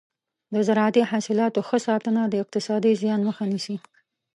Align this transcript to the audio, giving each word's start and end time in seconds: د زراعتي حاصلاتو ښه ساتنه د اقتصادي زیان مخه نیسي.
د 0.53 0.55
زراعتي 0.67 1.03
حاصلاتو 1.11 1.59
ښه 1.67 1.77
ساتنه 1.87 2.21
د 2.27 2.33
اقتصادي 2.43 2.91
زیان 3.01 3.19
مخه 3.27 3.43
نیسي. 3.51 3.77